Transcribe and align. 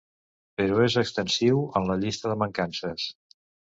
Però 0.61 0.79
és 0.85 0.95
extensiu 1.03 1.63
en 1.81 1.89
la 1.93 2.01
llista 2.03 2.35
de 2.35 2.43
mancances. 2.49 3.11